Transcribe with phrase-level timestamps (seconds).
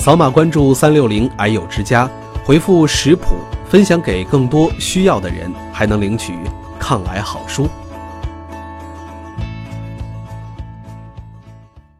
[0.00, 2.08] 扫码关注三六零癌友之家
[2.42, 3.36] 回复食谱
[3.68, 6.38] 分享给更多需要的人还能领取
[6.78, 7.68] 抗癌好书。